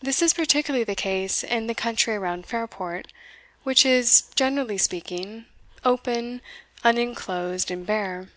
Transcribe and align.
This 0.00 0.22
is 0.22 0.34
particularly 0.34 0.82
the 0.82 0.96
case 0.96 1.44
in 1.44 1.68
the 1.68 1.74
country 1.76 2.16
around 2.16 2.46
Fairport, 2.46 3.06
which 3.62 3.86
is, 3.86 4.24
generally 4.34 4.76
speaking, 4.76 5.46
open, 5.84 6.42
unenclosed, 6.82 7.70
and 7.70 7.86
bare. 7.86 8.28